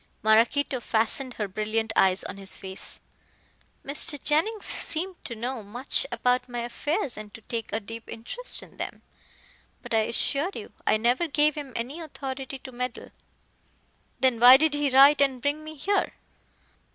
[0.23, 2.99] Maraquito fastened her brilliant eyes on his face.
[3.85, 4.19] "Mr.
[4.19, 8.77] Jennings seems to know much about my affairs and to take a deep interest in
[8.77, 9.03] them.
[9.83, 13.11] But I assure you, I never gave him any authority to meddle."
[14.19, 16.13] "Then why did he write and bring me here?"